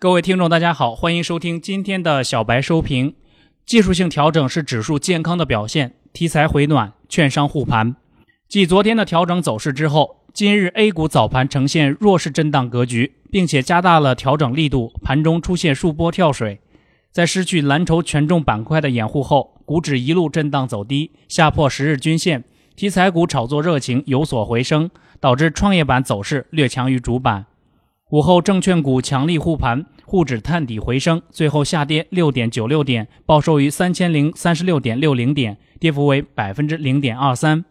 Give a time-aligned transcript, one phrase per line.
[0.00, 3.14] 各位听众，大家好，欢迎收听今天的小白收评。
[3.64, 7.96] 技术性调整是指数健康的表现，题材回暖，券商护盘。
[8.46, 16.60] 继昨天的调整走势之后，今日 A 股早盘呈现弱势震荡格局，并且加大了调整力度，盘中出现数波跳水。
[17.10, 22.44] 在失去蓝筹权重板块的掩护后，股指一路震荡走低，下破十日均线，
[22.76, 27.46] 题材股炒作热情有所回升，导致创业板走势略强于主板。
[28.10, 37.64] 午后，证券股强力护盘，沪指探底回升，最后下跌六点九六点，报收于三千零三十六点六零点，跌幅为百分之零点二三。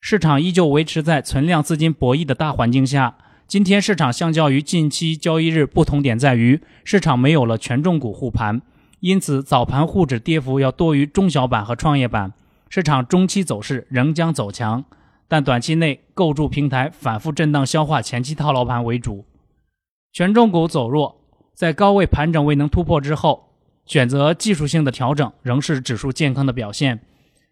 [0.00, 3.16] 市场依旧维持在存量资金博弈的大环境下。
[3.46, 8.60] 今天市场相较于近期交易日不同点在于，市场没有了权重股护盘，
[9.00, 12.32] 因此早盘沪指跌幅要多于中小板和创业板。
[12.68, 14.84] 市场中期走势仍将走强，
[15.28, 19.24] 但短期内构筑平台反复震荡消化前期套牢盘为主。
[20.12, 21.20] 权重股走弱，
[21.54, 23.52] 在高位盘整未能突破之后，
[23.84, 27.00] 选择技术性的调整仍是指数健康的表现。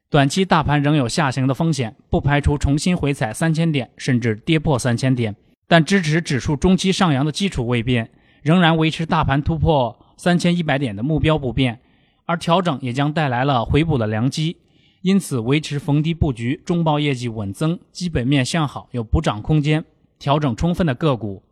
[0.08, 5.36] 短期大盘仍有下行的风险，不排除重新回踩三千点，甚至跌破三千点。
[5.69, 8.11] 但支持指数中期上扬的基础未变，
[8.42, 11.81] 仍然维持大盘突破三千一百点的目标不变。
[12.25, 14.56] 而调整也将带来了回补的良机，
[15.03, 19.84] 因此维持逢低布局中报业绩稳增、基本面向好、有补涨空间、
[20.19, 21.42] 调整充分的个股。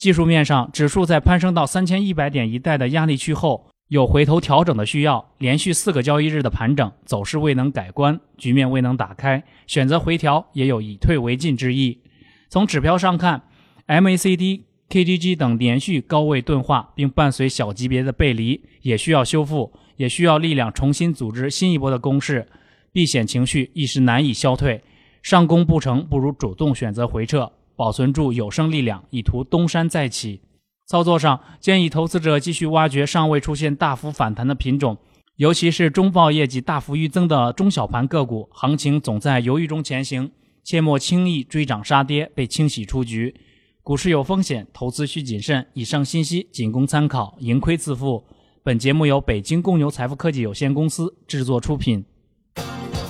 [0.00, 5.32] 技术面上，指数在攀升到三千一百点一带的压力区后，有回头调整的需要。
[5.36, 12.00] 连续四个交易日的盘整走势未能改观，局面未能打开，选择回调也有以退为进之意。
[12.48, 13.42] 从指标上看
[13.88, 22.48] ，MACD、KDJ 等连续高位钝化，并伴随小级别的背离，也需要修复，也需要力量重新组织新一波的攻势。
[22.90, 24.82] 避险情绪一时难以消退，
[25.22, 27.52] 上攻不成，不如主动选择回撤。
[27.80, 30.42] 保存住有生力量，以图东山再起。
[30.86, 34.98] 操作上建议投资者继续挖掘尚未出现大幅反弹的品种，
[35.36, 40.30] 尤其是中报业绩大幅预增的中小盘个股，行情总在犹豫中前行，
[40.62, 43.34] 切莫轻易追涨杀跌，被清洗出局。
[43.82, 45.66] 股市有风险，投资需谨慎。
[45.72, 48.22] 以上信息仅供参考，盈亏自负。
[48.62, 52.04] 本节目由北京公牛财富科技有限公司制作出品。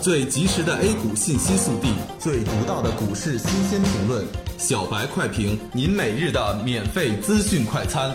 [0.03, 1.88] 最及时的 A 股信息速递，
[2.19, 4.25] 最独到的股市新鲜评论，
[4.56, 8.10] 小白快评，您每日的免费资讯快餐。